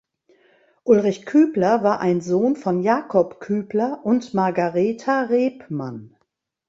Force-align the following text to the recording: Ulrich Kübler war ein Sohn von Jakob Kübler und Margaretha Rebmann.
Ulrich 0.83 1.27
Kübler 1.27 1.83
war 1.83 1.99
ein 1.99 2.21
Sohn 2.21 2.55
von 2.55 2.81
Jakob 2.81 3.39
Kübler 3.39 3.99
und 4.03 4.33
Margaretha 4.33 5.25
Rebmann. 5.25 6.17